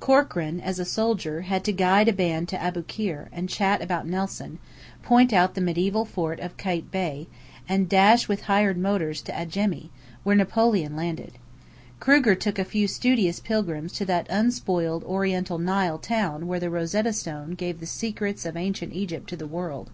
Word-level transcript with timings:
Corkran, 0.00 0.60
as 0.62 0.78
a 0.78 0.84
soldier, 0.86 1.42
had 1.42 1.62
to 1.64 1.70
guide 1.70 2.08
a 2.08 2.12
band 2.14 2.48
to 2.48 2.56
Aboukir, 2.56 3.28
and 3.30 3.50
chat 3.50 3.82
about 3.82 4.06
Nelson; 4.06 4.58
point 5.02 5.30
out 5.30 5.54
the 5.54 5.60
medieval 5.60 6.06
fort 6.06 6.40
of 6.40 6.56
Kait 6.56 6.90
Bey, 6.90 7.26
and 7.68 7.86
dash 7.86 8.26
with 8.26 8.44
hired 8.44 8.78
motors 8.78 9.20
to 9.20 9.32
Adjemi, 9.32 9.90
where 10.22 10.34
Napoleon 10.36 10.96
landed. 10.96 11.32
Kruger 12.00 12.34
took 12.34 12.58
a 12.58 12.64
few 12.64 12.88
studious 12.88 13.40
pilgrims 13.40 13.92
to 13.92 14.06
that 14.06 14.26
unspoiled 14.30 15.04
Oriental 15.04 15.58
Nile 15.58 15.98
town 15.98 16.46
where 16.46 16.58
the 16.60 16.70
Rosetta 16.70 17.12
Stone 17.12 17.50
gave 17.50 17.78
the 17.80 17.84
secrets 17.84 18.46
of 18.46 18.56
Ancient 18.56 18.94
Egypt 18.94 19.28
to 19.28 19.36
the 19.36 19.46
world. 19.46 19.90